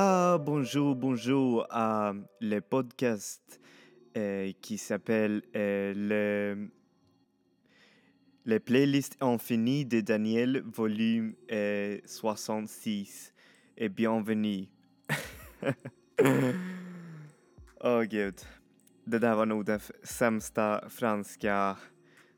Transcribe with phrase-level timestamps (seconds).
[0.00, 3.60] Ah, bonjour, bonjour à le podcast
[4.16, 6.70] euh, qui s'appelle euh, le,
[8.44, 13.34] le playlist infinie de Daniel, volume euh, 66.
[13.76, 14.68] Et bienvenue.
[15.64, 15.72] Åh
[17.80, 18.40] oh, gud.
[19.04, 21.76] Det där var nog den sämsta franska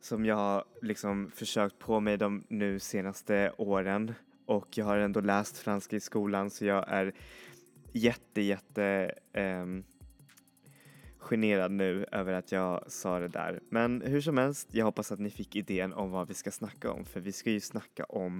[0.01, 4.15] som jag har liksom försökt på mig de nu senaste åren.
[4.51, 7.13] Och jag har ändå läst franska i skolan så jag är
[7.93, 9.85] jätte, jätte um,
[11.19, 13.61] generad nu över att jag sa det där.
[13.71, 16.93] Men hur som helst, jag hoppas att ni fick idén om vad vi ska snacka
[16.93, 17.05] om.
[17.05, 18.39] För vi ska ju snacka om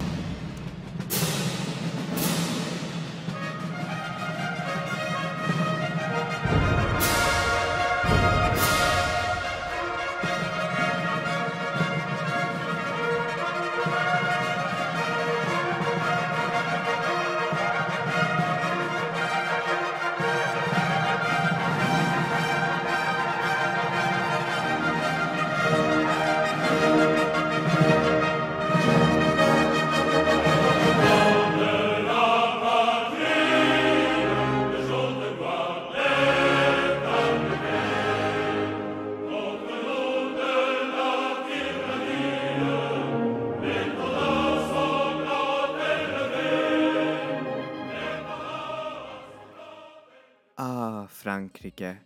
[50.63, 51.97] Ah, Frankrike.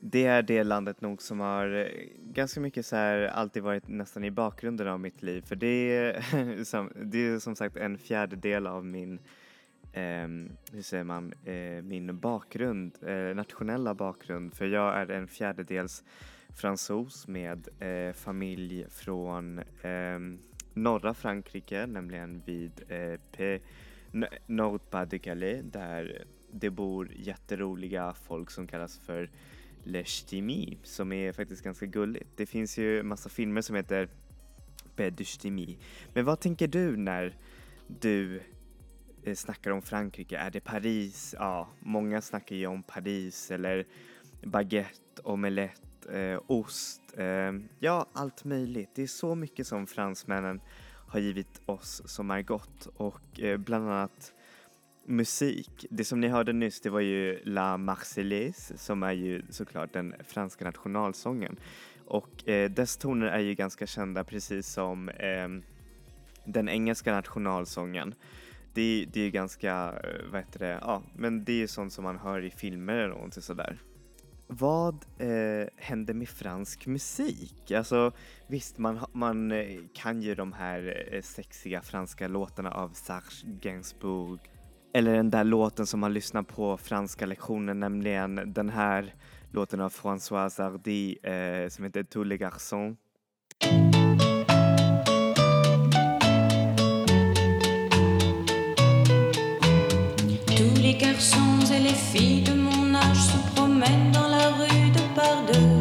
[0.00, 1.86] Det är det landet nog som har eh,
[2.18, 5.42] ganska mycket så här alltid varit nästan i bakgrunden av mitt liv.
[5.46, 9.18] För det är, som, det är som sagt en fjärdedel av min,
[9.92, 10.28] eh,
[10.72, 14.54] hur säger man, eh, min bakgrund, eh, nationella bakgrund.
[14.54, 16.04] För jag är en fjärdedels
[16.56, 20.38] fransos med eh, familj från ehm,
[20.74, 23.60] norra Frankrike, nämligen vid eh, P-
[24.12, 29.30] N- Nord-Pas-de-Calais där det bor jätteroliga folk som kallas för
[29.84, 30.04] Le
[30.82, 32.30] som är faktiskt ganska gulligt.
[32.36, 34.08] Det finns ju massa filmer som heter
[34.96, 35.76] Bed du
[36.14, 37.36] Men vad tänker du när
[37.86, 38.42] du
[39.24, 40.38] eh, snackar om Frankrike?
[40.38, 41.34] Är det Paris?
[41.38, 43.86] Ja, många snackar ju om Paris eller
[44.42, 47.02] baguette, omelette, eh, ost.
[47.16, 48.90] Eh, ja, allt möjligt.
[48.94, 50.60] Det är så mycket som fransmännen
[51.08, 54.32] har givit oss som är gott och eh, bland annat
[55.10, 55.86] musik.
[55.90, 60.14] Det som ni hörde nyss det var ju La Marseillaise som är ju såklart den
[60.28, 61.58] franska nationalsången
[62.10, 65.48] och eh, dess toner är ju ganska kända precis som eh,
[66.44, 68.14] den engelska nationalsången.
[68.74, 69.72] Det, det är ju ganska,
[70.04, 72.94] eh, vad heter det, ja men det är ju sånt som man hör i filmer
[72.94, 73.78] eller någonting sådär.
[74.46, 77.70] Vad eh, händer med fransk musik?
[77.70, 78.12] Alltså
[78.46, 84.40] visst, man, man eh, kan ju de här eh, sexiga franska låtarna av Serge Gainsbourg
[84.92, 89.14] eller den där låten som man lyssnar på franska lektionen, nämligen den här
[89.50, 92.96] låten av Françoise Hardy eh, som heter Tous les garçons.
[100.56, 105.14] Tous les garçons et les filles de mon âge se promènent dans la rue de
[105.14, 105.80] par deux.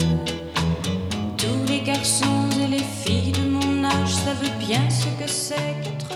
[1.38, 6.09] Tous les garçons et les filles de mon âge savent bien ce que c'est qu'être.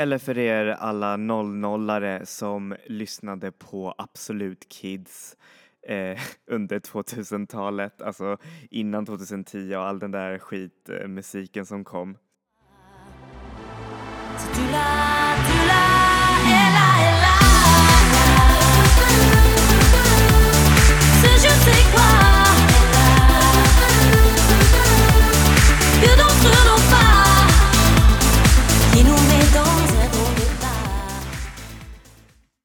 [0.00, 5.36] Eller för er alla 00-are som lyssnade på Absolut Kids
[5.88, 8.36] eh, under 2000-talet, alltså
[8.70, 12.16] innan 2010 och all den där skitmusiken som kom.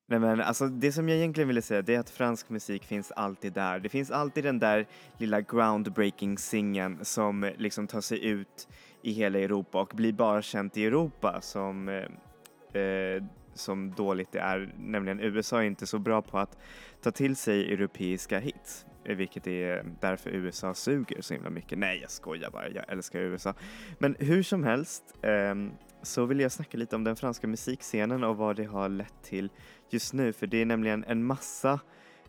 [0.05, 3.11] Nej men alltså det som jag egentligen ville säga det är att fransk musik finns
[3.11, 3.79] alltid där.
[3.79, 8.67] Det finns alltid den där lilla groundbreaking singeln som liksom tar sig ut
[9.01, 13.23] i hela Europa och blir bara känt i Europa som, eh, eh
[13.53, 14.73] som dåligt det är.
[14.77, 16.57] Nämligen USA är inte så bra på att
[17.01, 18.85] ta till sig europeiska hits.
[19.05, 21.77] Eh, vilket är därför USA suger så himla mycket.
[21.77, 22.69] Nej, jag skojar bara.
[22.69, 23.53] Jag älskar USA.
[23.99, 25.55] Men hur som helst eh,
[26.03, 29.49] så vill jag snacka lite om den franska musikscenen och vad det har lett till
[29.89, 30.33] just nu.
[30.33, 31.79] För det är nämligen en massa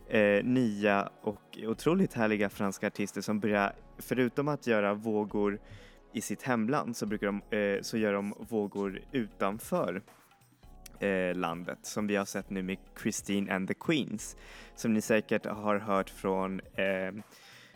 [0.08, 5.60] eh, nya och otroligt härliga franska artister som börjar, förutom att göra vågor
[6.12, 10.02] i sitt hemland så, brukar de, eh, så gör de vågor utanför
[11.00, 14.36] eh, landet som vi har sett nu med Christine and the Queens
[14.76, 17.12] som ni säkert har hört från eh,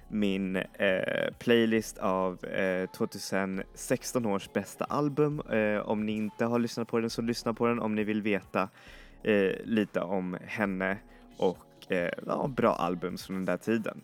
[0.09, 5.41] min eh, playlist av eh, 2016 års bästa album.
[5.41, 8.23] Eh, om ni inte har lyssnat på den så lyssna på den om ni vill
[8.23, 8.69] veta
[9.23, 10.99] eh, lite om henne
[11.37, 14.01] och eh, ja, bra album från den där tiden.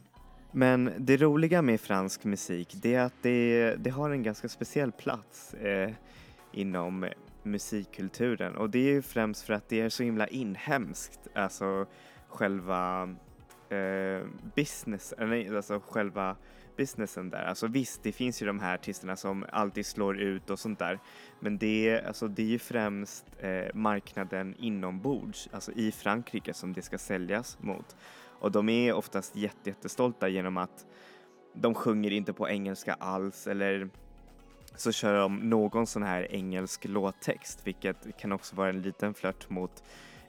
[0.53, 4.93] Men det roliga med fransk musik det är att det, det har en ganska speciell
[4.93, 5.91] plats eh,
[6.53, 7.07] inom
[7.43, 11.87] musikkulturen och det är ju främst för att det är så himla inhemskt, alltså
[12.29, 13.09] själva
[13.69, 14.27] eh,
[14.57, 16.37] business, eh, alltså själva
[16.77, 17.45] businessen där.
[17.45, 20.99] Alltså visst, det finns ju de här artisterna som alltid slår ut och sånt där.
[21.41, 26.73] Men det är, alltså, det är ju främst eh, marknaden inombords, alltså i Frankrike som
[26.73, 27.97] det ska säljas mot.
[28.39, 30.87] Och de är oftast jätte, jättestolta genom att
[31.55, 33.89] de sjunger inte på engelska alls eller
[34.77, 39.51] så kör de någon sån här engelsk låttext, vilket kan också vara en liten flört
[39.51, 39.83] mot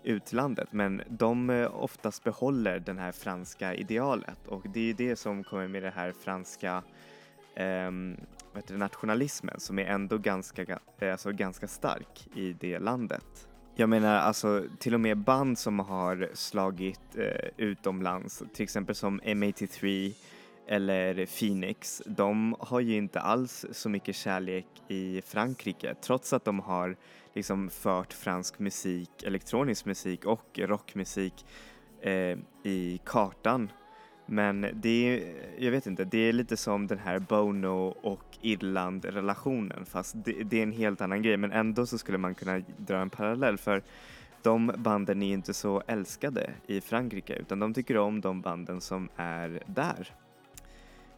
[0.06, 0.68] utlandet.
[0.72, 5.68] Men de eh, oftast behåller den här franska idealet och det är det som kommer
[5.68, 6.84] med det här franska
[7.56, 8.18] ehm, um,
[8.56, 13.48] vet nationalismen som är ändå ganska, eh, alltså ganska stark i det landet.
[13.75, 19.22] Jag menar alltså till och med band som har slagit eh, utomlands, till exempel som
[19.22, 20.13] M83
[20.68, 26.60] eller Phoenix, de har ju inte alls så mycket kärlek i Frankrike trots att de
[26.60, 26.96] har
[27.36, 31.46] liksom fört fransk musik, elektronisk musik och rockmusik
[32.02, 33.72] eh, i kartan.
[34.26, 39.86] Men det är, jag vet inte, det är lite som den här Bono och Irland-relationen
[39.86, 42.98] fast det, det, är en helt annan grej men ändå så skulle man kunna dra
[42.98, 43.84] en parallell för
[44.42, 49.10] de banden är inte så älskade i Frankrike utan de tycker om de banden som
[49.16, 50.14] är där.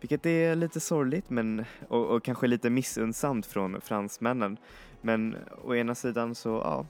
[0.02, 4.58] Vilket är lite sorgligt men, och, och kanske lite missunnsamt från fransmännen.
[5.02, 6.86] Men å ena sidan så, ja,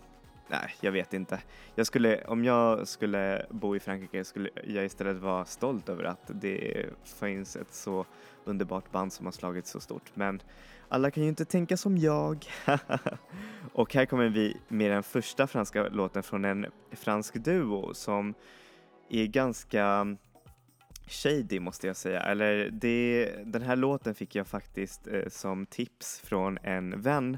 [0.48, 1.39] nej, jag vet inte.
[1.75, 6.31] Jag skulle, om jag skulle bo i Frankrike skulle jag istället vara stolt över att
[6.33, 6.86] det
[7.19, 8.06] finns ett så
[8.45, 10.12] underbart band som har slagit så stort.
[10.13, 10.42] Men
[10.89, 12.45] alla kan ju inte tänka som jag.
[13.74, 18.33] och här kommer vi med den första franska låten från en fransk duo som
[19.10, 20.18] är ganska
[21.07, 22.21] shady måste jag säga.
[22.21, 27.38] Eller det, den här låten fick jag faktiskt eh, som tips från en vän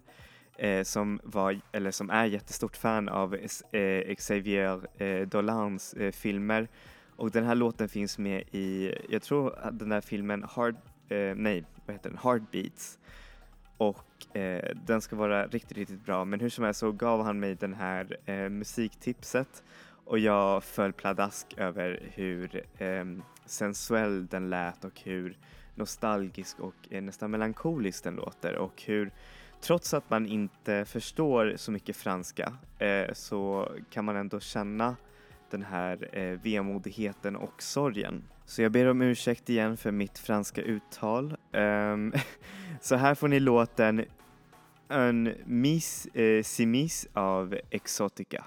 [0.58, 3.36] eh, som, var, eller som är jättestort fan av
[3.72, 6.68] eh, Xavier eh, Dolans eh, filmer.
[7.16, 10.76] Och den här låten finns med i, jag tror den här filmen Hard,
[11.10, 13.00] eh, nej, vad heter den, Heartbeats.
[13.78, 16.26] Och eh, den ska vara riktigt, riktigt bra.
[16.26, 19.64] Men hur som helst så gav han mig den här eh, musiktipset
[20.06, 23.06] och jag föll pladask över hur eh,
[23.50, 25.38] sensuell den lät och hur
[25.76, 29.12] nostalgisk och eh, nästan melankolisk den låter och hur
[29.62, 34.96] trots att man inte förstår så mycket franska eh, så kan man ändå känna
[35.50, 38.24] den här eh, vemodigheten och sorgen.
[38.46, 41.38] Så jag ber om ursäkt igen för mitt franska uttal.
[41.54, 42.14] Um,
[42.82, 44.06] så här får ni låten
[44.90, 48.46] Un Miss eh, Simis av Exotica.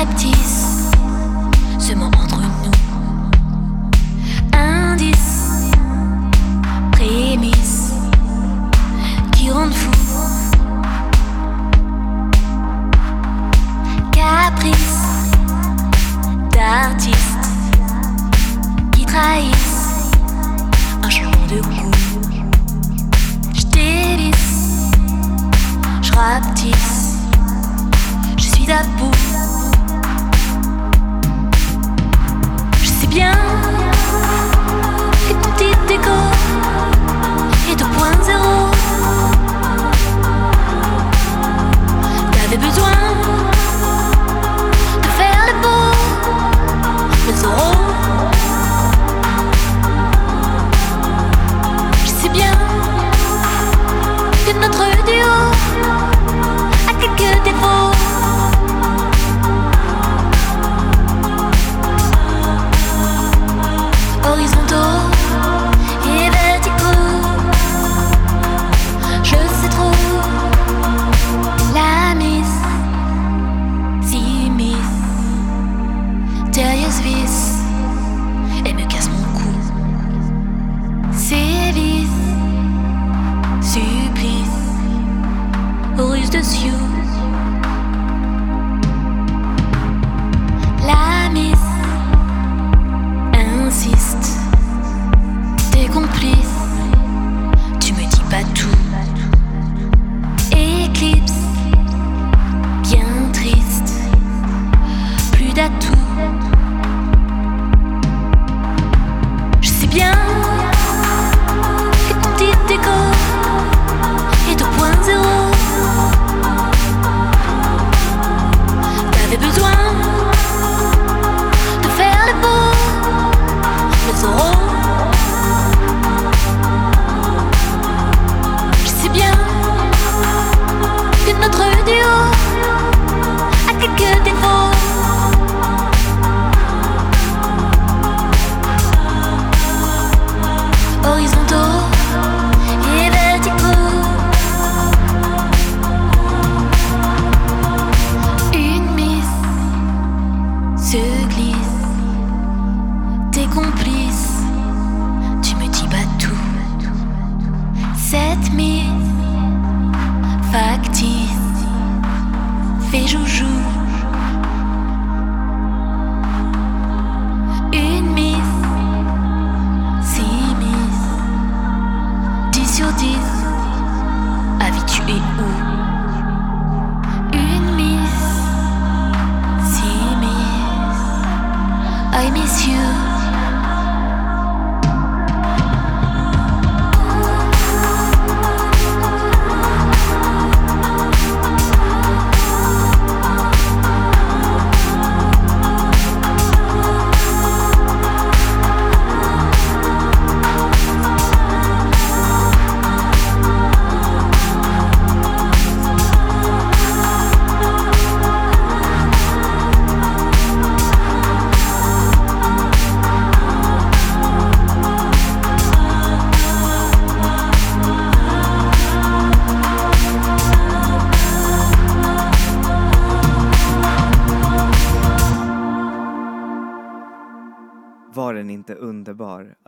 [0.00, 0.37] Et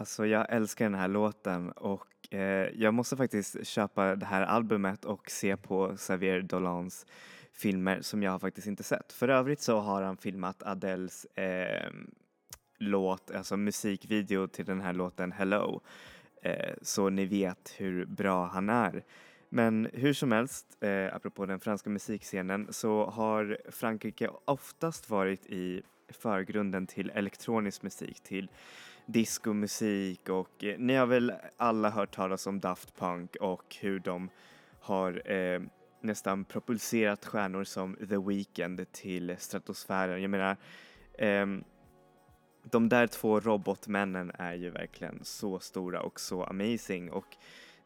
[0.00, 5.04] Alltså jag älskar den här låten och eh, jag måste faktiskt köpa det här albumet
[5.04, 7.06] och se på Xavier Dolans
[7.52, 9.12] filmer som jag har faktiskt inte sett.
[9.12, 11.90] För övrigt så har han filmat Adeles eh,
[12.78, 15.80] låt, alltså musikvideo till den här låten Hello.
[16.42, 19.04] Eh, så ni vet hur bra han är.
[19.48, 25.82] Men hur som helst, eh, apropå den franska musikscenen, så har Frankrike oftast varit i
[26.08, 28.50] förgrunden till elektronisk musik, till
[29.12, 34.30] diskomusik och eh, ni har väl alla hört talas om Daft Punk och hur de
[34.80, 35.60] har eh,
[36.00, 40.22] nästan propulserat stjärnor som The Weeknd till stratosfären.
[40.22, 40.56] Jag menar,
[41.18, 41.46] eh,
[42.62, 47.36] de där två robotmännen är ju verkligen så stora och så amazing och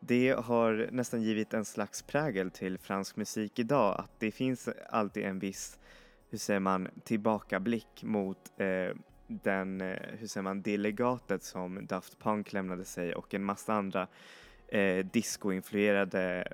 [0.00, 5.24] det har nästan givit en slags prägel till fransk musik idag att det finns alltid
[5.24, 5.78] en viss,
[6.30, 12.52] hur säger man, tillbakablick mot eh, den, eh, hur säger man, delegatet som Daft Punk
[12.52, 14.06] lämnade sig och en massa andra
[14.68, 16.44] eh, discoinfluerade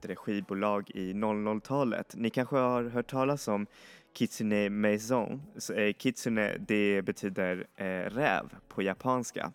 [0.00, 2.14] det, skivbolag i 00-talet.
[2.16, 3.66] Ni kanske har hört talas om
[4.12, 5.42] Kitsune Maison.
[5.56, 9.52] Så, eh, kitsune det betyder eh, räv på japanska.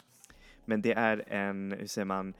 [0.66, 2.34] Men det är en, hur säger man,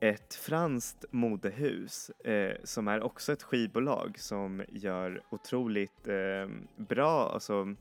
[0.00, 7.74] ett franskt modehus eh, som är också ett skivbolag som gör otroligt eh, bra, alltså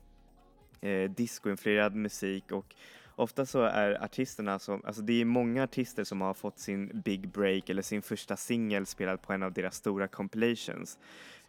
[0.82, 2.75] eh, discoinfluerad musik och
[3.15, 7.29] ofta så är artisterna som, alltså det är många artister som har fått sin big
[7.29, 10.98] break eller sin första singel spelad på en av deras stora compilations.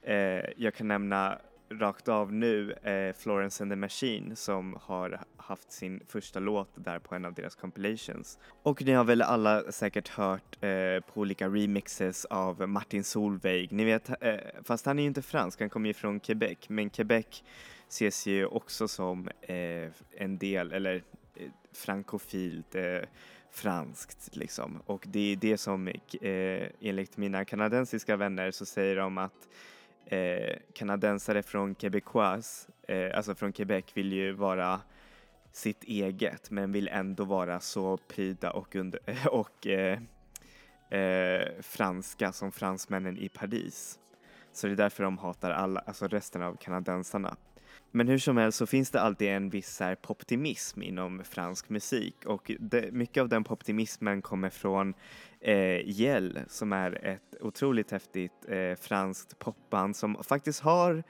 [0.02, 5.72] Eh, jag kan nämna rakt av nu eh, Florence and the Machine som har haft
[5.72, 8.38] sin första låt där på en av deras compilations.
[8.62, 13.72] Och ni har väl alla säkert hört eh, på olika remixes av Martin Solveig.
[13.72, 16.90] Ni vet, eh, fast han är ju inte fransk, han kommer ju från Quebec, men
[16.90, 17.42] Quebec
[17.88, 21.02] ses ju också som eh, en del, eller
[21.34, 23.00] eh, frankofilt, eh,
[23.50, 24.82] franskt liksom.
[24.86, 29.48] Och det är det som eh, enligt mina kanadensiska vänner så säger de att
[30.06, 34.80] eh, kanadensare från Quebecois, eh, alltså från Quebec, vill ju vara
[35.52, 39.00] sitt eget men vill ändå vara så pryda och, under,
[39.30, 39.98] och eh,
[40.90, 43.98] eh, franska som fransmännen i Paris.
[44.52, 47.36] Så det är därför de hatar alla, alltså resten av kanadensarna.
[47.96, 52.26] Men hur som helst så finns det alltid en viss här, poptimism inom fransk musik
[52.26, 54.94] och det, mycket av den poptimismen kommer från
[55.40, 61.02] eh, Yell som är ett otroligt häftigt eh, franskt popband som faktiskt har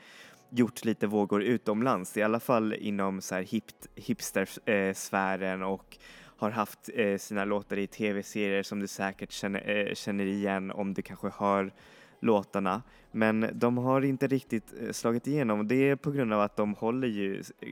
[0.51, 3.65] gjort lite vågor utomlands, i alla fall inom så här hip,
[3.95, 5.99] hipstersfären eh, och
[6.37, 10.95] har haft eh, sina låtar i tv-serier som du säkert känner, eh, känner igen om
[10.95, 11.73] du kanske hör
[12.21, 12.83] låtarna.
[13.13, 15.69] Men de har inte riktigt eh, slagit igenom.
[15.69, 17.69] Det är på grund av att de håller ju eh,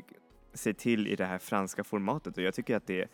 [0.53, 3.09] sig till i det här franska formatet och jag tycker att det är,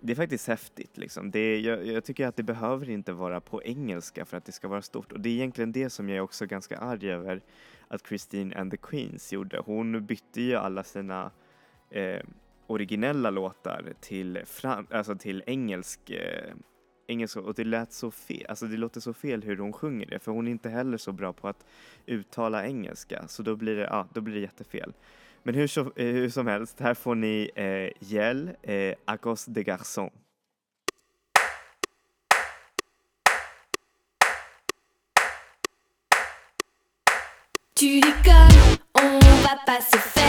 [0.00, 1.30] det är faktiskt häftigt liksom.
[1.30, 4.68] Det, jag, jag, tycker att det behöver inte vara på engelska för att det ska
[4.68, 7.42] vara stort och det är egentligen det som jag är också ganska arg över
[7.88, 9.62] att Christine and the Queens gjorde.
[9.64, 11.30] Hon bytte ju alla sina
[11.90, 12.22] eh,
[12.66, 16.54] originella låtar till, fran alltså till engelsk, eh,
[17.12, 20.18] engelska och det lät så fel, alltså det låter så fel hur hon sjunger det
[20.18, 21.64] för hon är inte heller så bra på att
[22.06, 24.92] uttala engelska så då blir det, ja, då blir det jättefel.
[25.42, 29.62] Men hur, så, eh, hur som helst, här får ni eh, Gel, eh, Acos de
[29.62, 30.10] Garçon.
[37.74, 40.21] Tu rigoles, on va pas se faire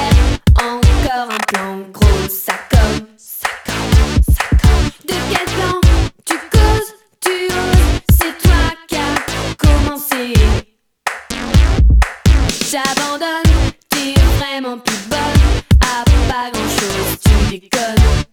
[17.95, 18.32] tu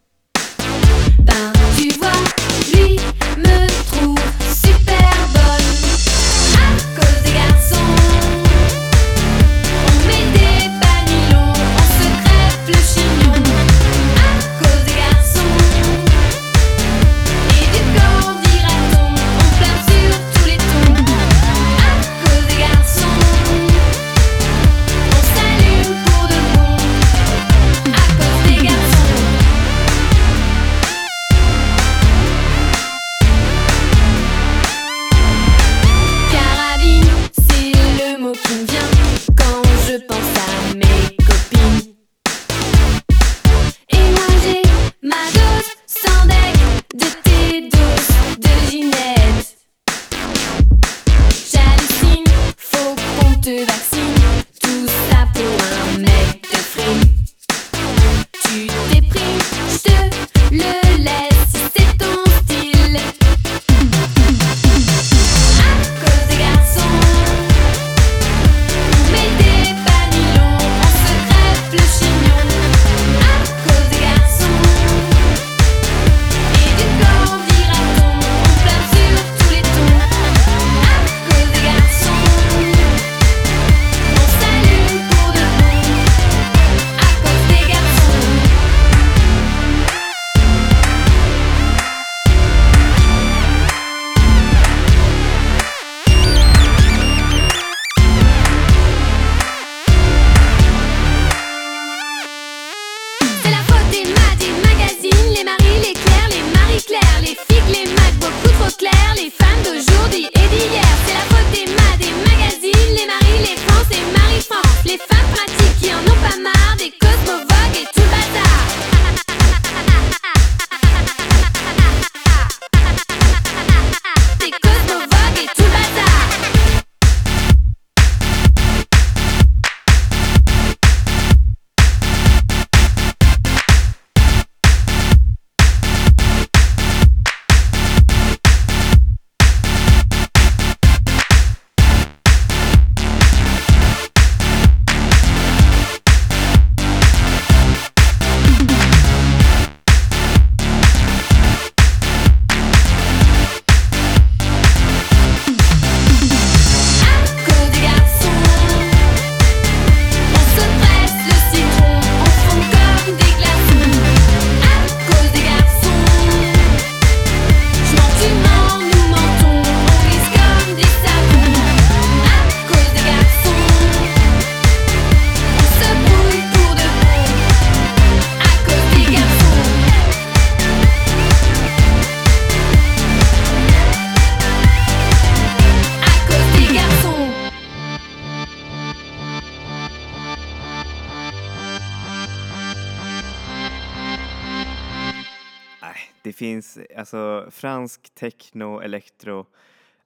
[197.15, 199.47] alltså fransk techno, elektro,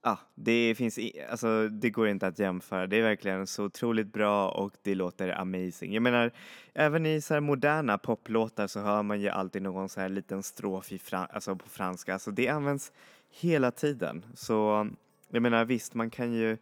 [0.00, 0.98] ah, det finns,
[1.30, 2.86] alltså det går inte att jämföra.
[2.86, 5.92] Det är verkligen så otroligt bra och det låter amazing.
[5.92, 6.30] Jag menar,
[6.74, 10.42] även i så här moderna poplåtar så hör man ju alltid någon så här liten
[10.42, 12.12] strof i fran alltså på franska.
[12.12, 12.92] Alltså det används
[13.30, 14.24] hela tiden.
[14.34, 14.88] Så
[15.28, 16.56] jag menar visst, man kan ju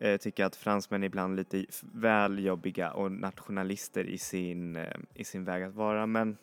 [0.00, 5.24] eh, tycka att fransmän är ibland lite väl jobbiga och nationalister i sin, eh, i
[5.24, 6.36] sin väg att vara, men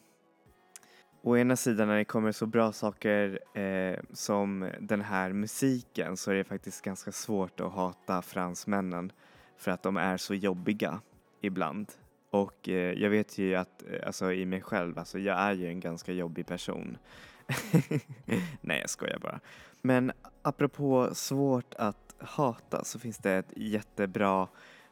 [1.22, 6.32] å ena sidan när det kommer så bra saker eh, som den här musiken så
[6.32, 9.12] är det faktiskt ganska svårt att hata fransmännen
[9.58, 11.02] för att de är så jobbiga
[11.42, 11.92] ibland.
[12.30, 15.68] Och eh, jag vet ju att, eh, alltså i mig själv, alltså jag är ju
[15.68, 16.98] en ganska jobbig person.
[18.62, 19.40] Nej, jag skojar bara.
[19.82, 24.48] Men apropå svårt att hata så finns det ett jättebra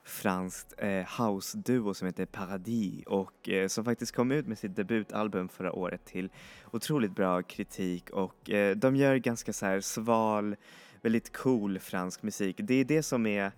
[0.08, 5.50] franskt eh, house-duo som heter Paradis och eh, som faktiskt kom ut med sitt debutalbum
[5.50, 6.30] förra året till
[6.72, 10.56] otroligt bra kritik och eh, de gör ganska så här sval,
[11.02, 12.56] väldigt cool fransk musik.
[12.60, 13.52] Det är det som är,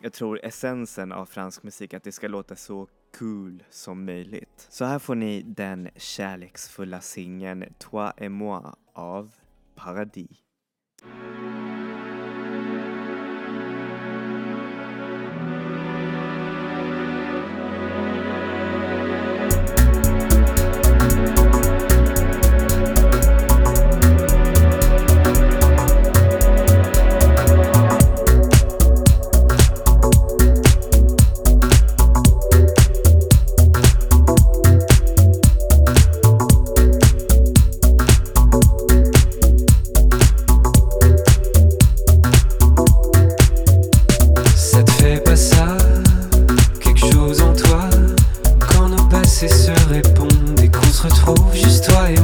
[0.00, 4.66] jag tror, essensen av fransk musik, att det ska låta så cool som möjligt.
[4.70, 9.30] Så här får ni den kärleksfulla singeln Toi et moi av
[9.74, 10.45] Paradis.
[49.36, 52.15] cesse se répondent et qu'on se retrouve juste toi et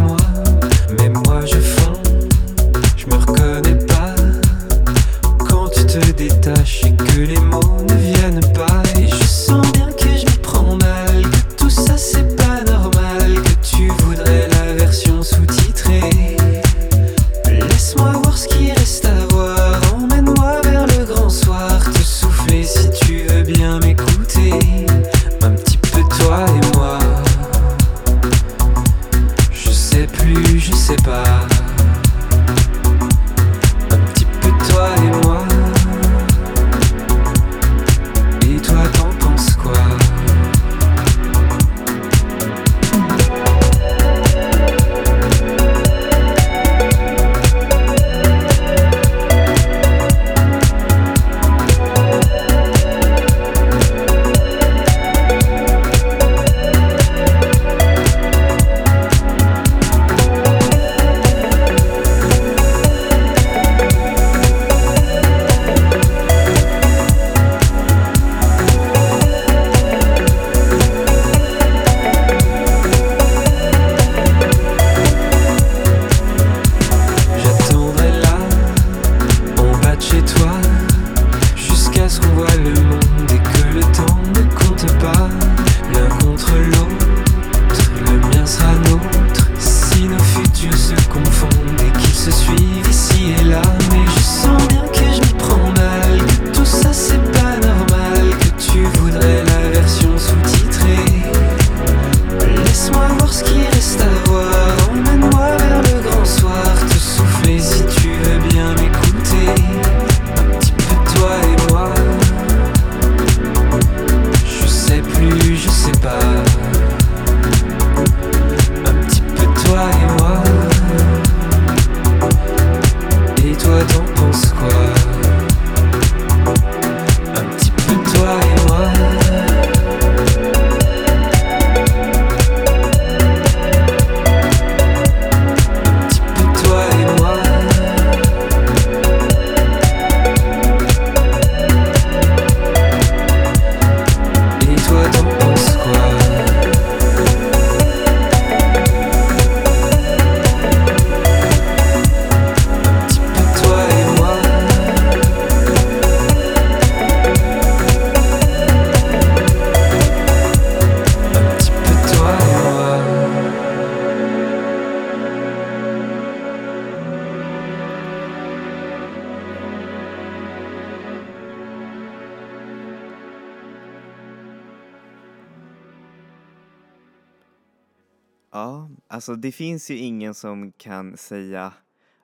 [179.23, 181.73] alltså det finns ju ingen som kan säga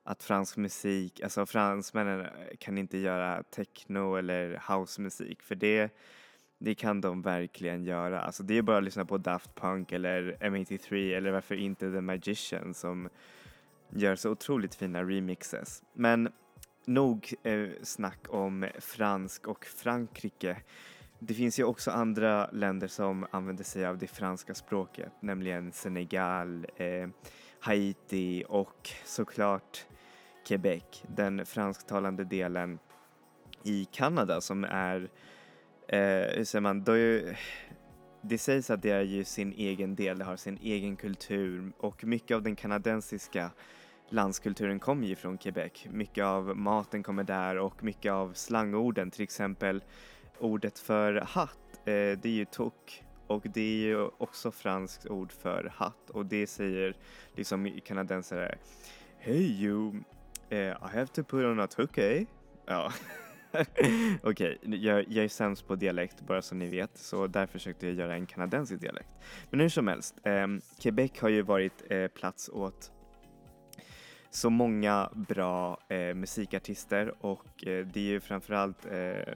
[0.03, 5.95] att fransk musik, alltså fransmännen eh, kan inte göra techno eller housemusik för det,
[6.59, 8.21] det kan de verkligen göra.
[8.21, 12.01] Alltså det är bara att lyssna på Daft Punk eller M83 eller varför inte The
[12.01, 13.09] Magician som
[13.91, 15.83] gör så otroligt fina remixes.
[15.93, 16.29] Men
[16.85, 20.57] nog eh, snack om fransk och Frankrike.
[21.21, 26.67] Det finns ju också andra länder som använder sig av det franska språket, nämligen Senegal,
[26.77, 27.09] eh,
[27.61, 29.87] Haiti och såklart
[30.47, 32.79] Quebec, den fransktalande delen
[33.65, 35.11] i Kanada som är,
[35.89, 37.39] eh, hur säger man, då är,
[38.23, 42.05] det sägs att det är ju sin egen del, det har sin egen kultur och
[42.05, 43.51] mycket av den kanadensiska
[44.09, 45.87] landskulturen kommer ju från Quebec.
[45.91, 49.83] Mycket av maten kommer där och mycket av slangorden, till exempel
[50.40, 55.33] ordet för hatt, eh, det är ju tok och det är ju också franskt ord
[55.33, 56.96] för hatt och det säger
[57.35, 58.59] liksom kanadensare
[59.18, 59.94] Hey you,
[60.53, 62.16] uh, I have to put on a toque.
[62.16, 62.27] Eh?
[62.66, 62.92] Ja.
[64.22, 64.57] Okej, okay.
[64.62, 68.14] jag, jag, är sämst på dialekt bara så ni vet så där försökte jag göra
[68.14, 69.09] en kanadensisk dialekt.
[69.51, 70.46] Men hur som helst, eh,
[70.81, 72.92] Quebec har ju varit eh, plats åt
[74.31, 79.35] så många bra eh, musikartister och eh, det är ju framförallt eh,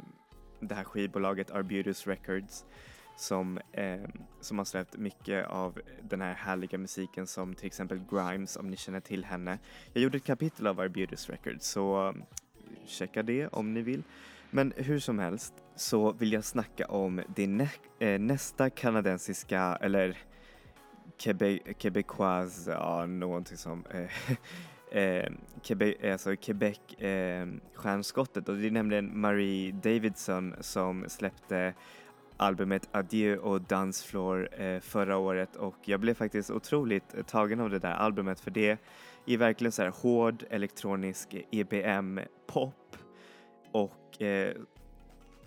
[0.63, 2.65] det här skivbolaget Arbutus Records
[3.17, 4.01] som, eh,
[4.41, 8.77] som har släppt mycket av den här härliga musiken som till exempel Grimes om ni
[8.77, 9.59] känner till henne.
[9.93, 12.15] Jag gjorde ett kapitel av Arbutus Records så eh,
[12.87, 14.03] checka det om ni vill.
[14.51, 20.19] Men hur som helst så vill jag snacka om det nä eh, nästa kanadensiska eller
[21.19, 24.11] Quebe Quebecoise, ja någonting som eh,
[24.93, 28.49] eh, Quebec, alltså Quebec eh, stjärnskottet.
[28.49, 31.75] Och det är nämligen Marie Davidson som släppte
[32.37, 35.57] albumet Adieu och Dancefloor eh, förra året.
[35.57, 38.79] Och jag blev faktiskt otroligt tagen av det där albumet för det
[39.27, 42.97] är verkligen så här hård elektronisk EBM-pop
[43.73, 44.57] och eh,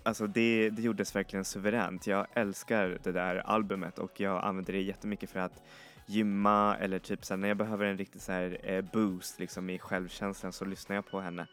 [0.02, 2.06] alltså det, det gjordes verkligen suveränt.
[2.06, 5.62] Jag älskar det där albumet och jag använder det jättemycket för att
[6.06, 9.70] gymma eller typ så här, när jag behöver en riktig så här, eh, boost liksom
[9.70, 11.46] i självkänslan så lyssnar jag på henne.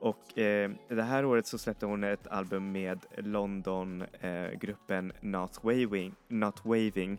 [0.00, 6.14] Och eh, det här året så släppte hon ett album med London-gruppen eh, Not, Waving,
[6.28, 7.18] Not Waving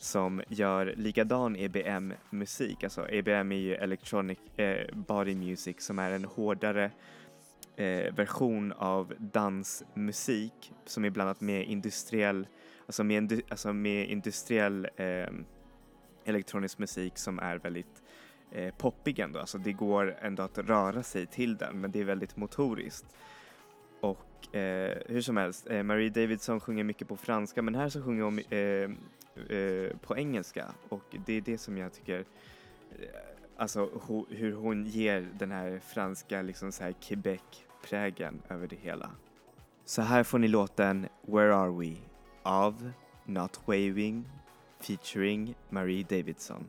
[0.00, 2.84] som gör likadan EBM-musik.
[2.84, 6.90] Alltså EBM är ju Electronic eh, Body Music som är en hårdare
[7.76, 12.46] eh, version av dansmusik som är blandat med industriell,
[12.86, 15.26] alltså med, alltså med industriell eh,
[16.24, 18.02] elektronisk musik som är väldigt
[18.52, 19.40] eh, poppig ändå.
[19.40, 23.06] Alltså det går ändå att röra sig till den men det är väldigt motoriskt.
[24.00, 28.02] Och eh, hur som helst, eh, Marie Davidson sjunger mycket på franska men här så
[28.02, 32.24] sjunger hon eh, eh, på engelska och det är det som jag tycker
[32.90, 33.08] eh,
[33.56, 33.88] Alltså
[34.28, 39.10] hur hon ger den här franska liksom så här Quebec-prägen över det hela.
[39.84, 41.96] Så här får ni låten Where Are We
[42.42, 42.90] av
[43.24, 44.24] Not Waving
[44.84, 46.68] featuring Marie Davidson.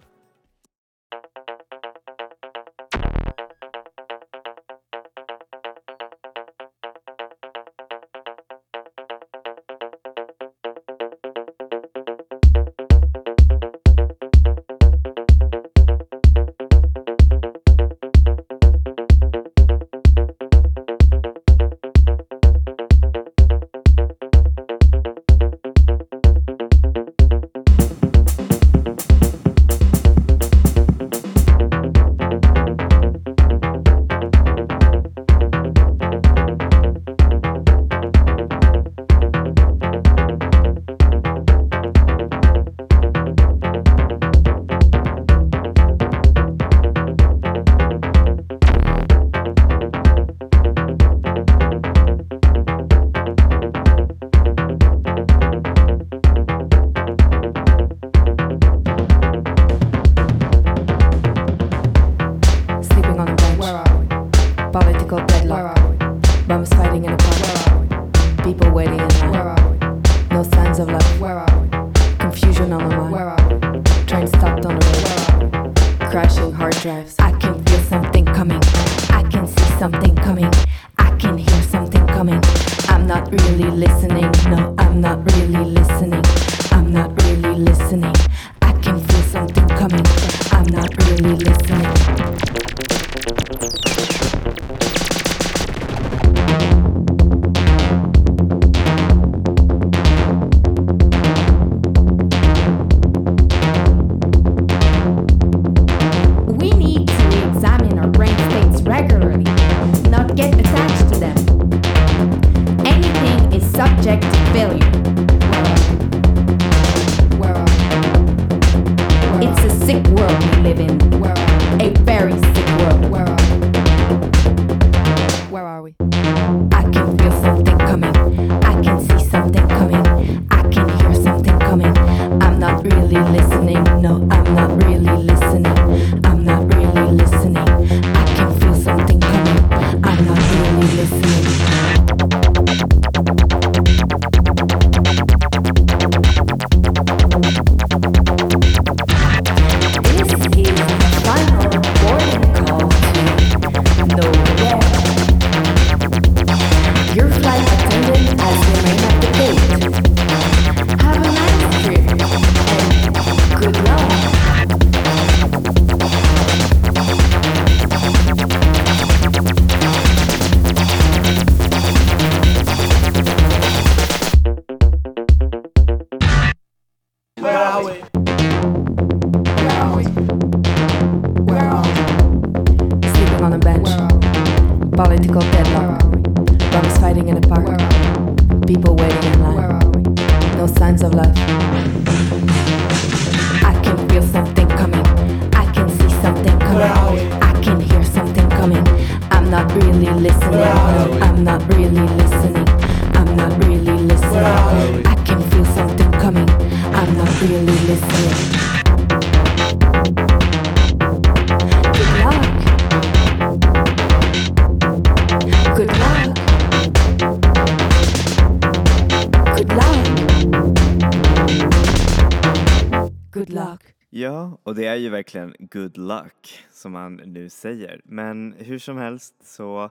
[225.75, 228.01] Good luck som man nu säger.
[228.03, 229.89] Men hur som helst så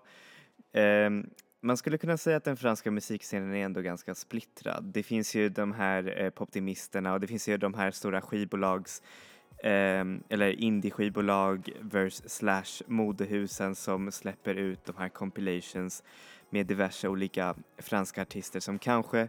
[0.72, 4.84] ehm, man skulle kunna säga att den franska musikscenen är ändå ganska splittrad.
[4.84, 9.02] Det finns ju de här eh, poptimisterna och det finns ju de här stora skivbolags
[9.58, 16.02] eh, eller indie-skivbolag vers slash modehusen som släpper ut de här compilations
[16.50, 19.28] med diverse olika franska artister som kanske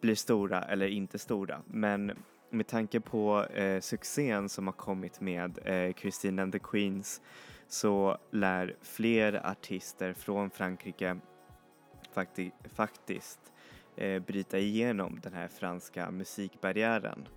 [0.00, 1.62] blir stora eller inte stora.
[1.66, 2.12] Men
[2.54, 7.20] med tanke på eh, succén som har kommit med eh, Christine and the Queens
[7.68, 11.18] så lär fler artister från Frankrike
[12.12, 13.52] fakti faktiskt
[13.96, 17.28] eh, bryta igenom den här franska musikbarriären.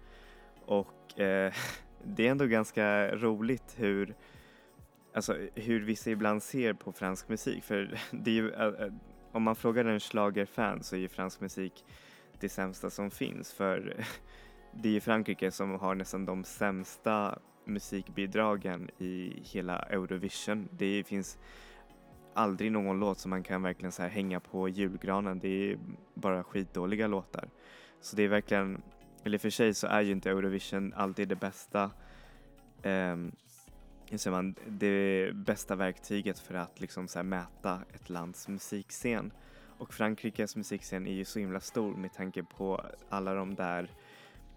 [0.65, 1.53] Och eh,
[2.03, 4.15] det är ändå ganska roligt hur,
[5.13, 7.63] alltså, hur vissa ibland ser på fransk musik.
[7.63, 8.93] För det är ju, äh,
[9.31, 11.85] om man frågar en schlagerfan så är ju fransk musik
[12.39, 13.53] det sämsta som finns.
[13.53, 14.05] För
[14.81, 20.69] det är ju Frankrike som har nästan de sämsta musikbidragen i hela Eurovision.
[20.71, 21.37] Det finns
[22.33, 25.39] aldrig någon låt som man kan verkligen så här hänga på julgranen.
[25.39, 25.79] Det är
[26.13, 27.49] bara skitdåliga låtar.
[28.01, 28.81] Så det är verkligen,
[29.23, 31.91] eller för sig så är ju inte Eurovision alltid det bästa
[32.83, 33.31] ehm,
[34.09, 39.31] hur säger man, det bästa verktyget för att liksom så mäta ett lands musikscen.
[39.77, 43.91] Och Frankrikes musikscen är ju så himla stor med tanke på alla de där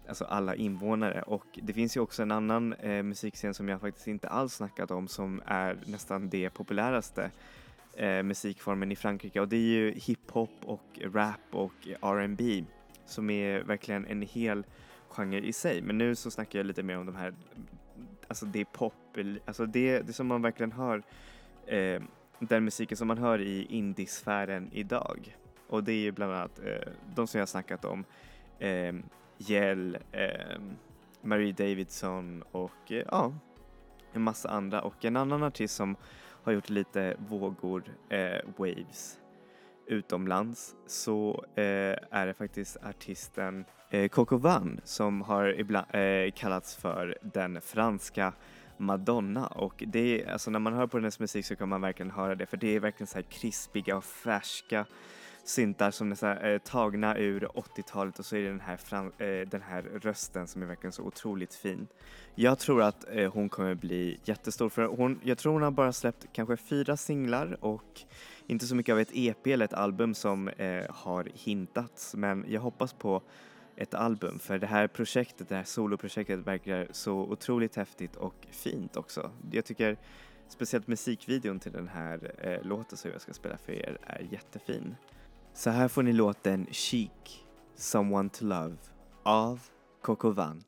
[0.07, 4.07] alltså alla invånare och det finns ju också en annan eh, musikscen som jag faktiskt
[4.07, 7.31] inte alls snackat om som är nästan det populäraste
[7.93, 12.63] eh, musikformen i Frankrike och det är ju hiphop och rap och R&B
[13.05, 14.63] som är verkligen en hel
[15.09, 15.81] genre i sig.
[15.81, 17.33] Men nu så snackar jag lite mer om de här,
[18.27, 18.93] alltså det är pop,
[19.45, 21.03] alltså det, det som man verkligen hör,
[21.65, 22.01] eh,
[22.39, 25.37] den musiken som man hör i indiesfären idag.
[25.67, 28.05] Och det är ju bland annat eh, de som jag snackat om,
[28.59, 28.93] eh,
[29.47, 30.59] Gell, eh,
[31.21, 33.33] Marie Davidson och eh, ja,
[34.13, 34.81] en massa andra.
[34.81, 35.95] Och en annan artist som
[36.43, 39.19] har gjort lite vågor, eh, waves,
[39.87, 46.75] utomlands så eh, är det faktiskt artisten eh, Coco Van som har ibland, eh, kallats
[46.75, 48.33] för den franska
[48.77, 52.11] Madonna och det är, alltså när man hör på hennes musik så kan man verkligen
[52.11, 54.85] höra det för det är verkligen så här krispiga och färska
[55.43, 59.47] syntar som är eh, tagna ur 80-talet och så är det den här, fram, eh,
[59.49, 61.87] den här rösten som är verkligen så otroligt fin.
[62.35, 65.93] Jag tror att eh, hon kommer bli jättestor för hon, jag tror hon har bara
[65.93, 68.01] släppt kanske fyra singlar och
[68.47, 70.49] inte så mycket av ett EP eller ett album som
[70.89, 73.21] har hintats men jag hoppas på
[73.75, 78.97] ett album för det här projektet, det här soloprojektet verkar så otroligt häftigt och fint
[78.97, 79.31] också.
[79.51, 79.97] Jag tycker
[80.51, 84.95] speciellt musikvideon till den här eh, låten som jag ska spela för er är jättefin.
[85.53, 87.11] Så här får ni låten Chic,
[87.75, 88.75] Someone to Love
[89.23, 89.59] av
[90.01, 90.63] Coco Van.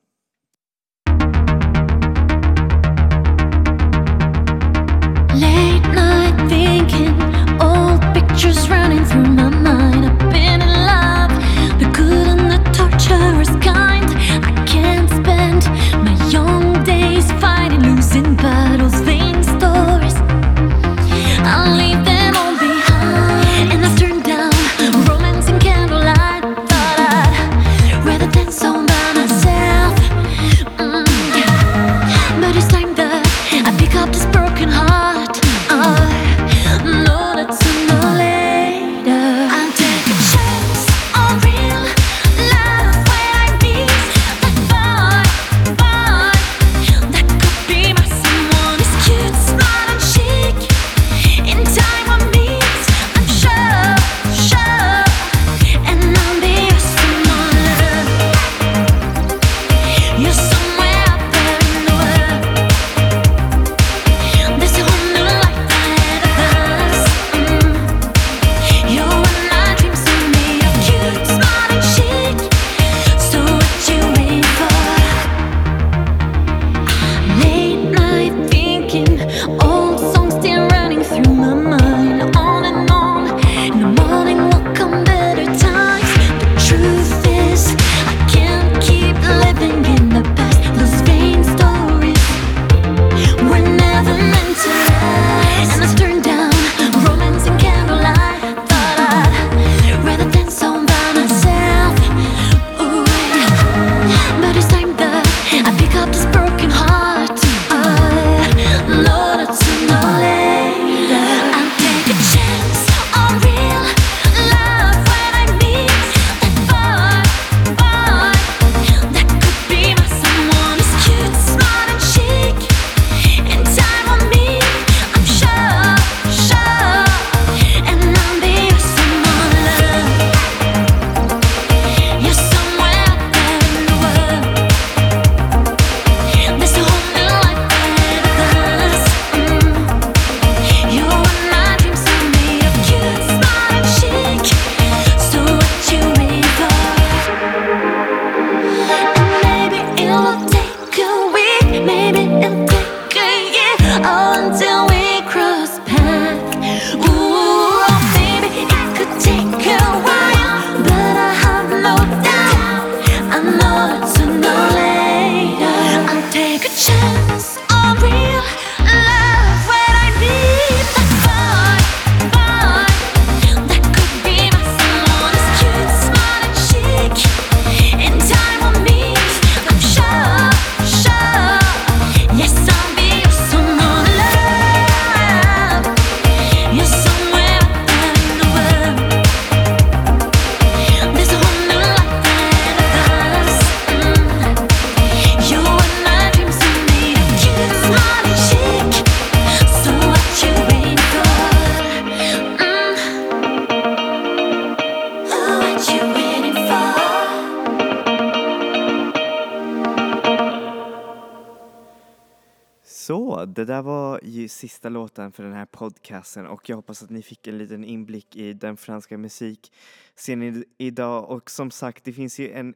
[214.68, 218.36] Sista låten för den här podcasten och jag hoppas att ni fick en liten inblick
[218.36, 222.74] i den franska musikscenen idag och som sagt det finns ju en,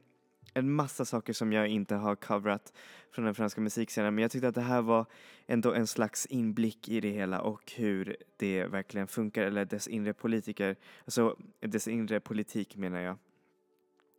[0.53, 2.73] en massa saker som jag inte har coverat
[3.11, 5.05] från den franska musikscenen men jag tyckte att det här var
[5.47, 10.13] ändå en slags inblick i det hela och hur det verkligen funkar eller dess inre
[10.13, 10.75] politiker,
[11.05, 13.17] alltså dess inre politik menar jag.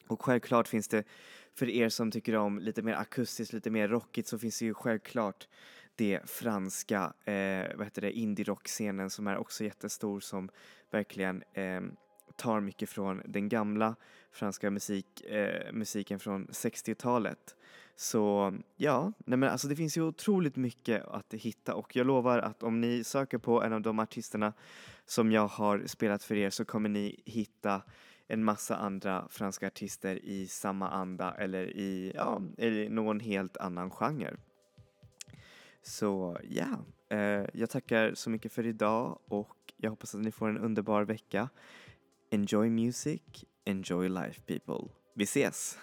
[0.07, 1.05] Och självklart finns det,
[1.55, 4.75] för er som tycker om lite mer akustiskt, lite mer rockigt, så finns det ju
[4.75, 5.49] självklart
[6.01, 10.48] det franska, eh, vad heter det, indie-rockscenen som är också jättestor som
[10.90, 11.80] verkligen eh,
[12.36, 13.96] tar mycket från den gamla
[14.32, 17.57] franska musik, eh, musiken från 60-talet.
[17.96, 22.38] Så ja, nej men alltså det finns ju otroligt mycket att hitta och jag lovar
[22.38, 24.53] att om ni söker på en av de artisterna
[25.07, 27.82] som jag har spelat för er så kommer ni hitta
[28.28, 33.90] en massa andra franska artister i samma anda eller i, ja, i någon helt annan
[33.90, 34.36] genre.
[35.83, 36.85] Så ja,
[37.16, 41.03] eh, jag tackar så mycket för idag och jag hoppas att ni får en underbar
[41.03, 41.49] vecka.
[42.31, 43.22] Enjoy music,
[43.64, 44.93] enjoy life people.
[45.14, 45.78] Vi ses!